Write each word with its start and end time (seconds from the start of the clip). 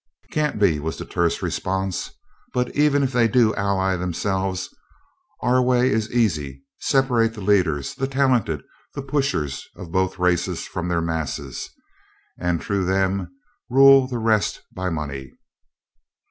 "Can't 0.31 0.59
be," 0.59 0.79
was 0.79 0.97
the 0.97 1.05
terse 1.05 1.43
response. 1.43 2.09
"But 2.55 2.75
even 2.75 3.03
if 3.03 3.11
they 3.13 3.27
do 3.27 3.53
ally 3.53 3.95
themselves, 3.97 4.73
our 5.43 5.61
way 5.61 5.91
is 5.91 6.11
easy: 6.11 6.63
separate 6.79 7.35
the 7.35 7.41
leaders, 7.41 7.93
the 7.93 8.07
talented, 8.07 8.63
the 8.95 9.03
pushers, 9.03 9.69
of 9.75 9.91
both 9.91 10.17
races 10.17 10.65
from 10.65 10.87
their 10.87 11.01
masses, 11.01 11.69
and 12.39 12.63
through 12.63 12.85
them 12.85 13.27
rule 13.69 14.07
the 14.07 14.17
rest 14.17 14.63
by 14.73 14.89
money." 14.89 15.33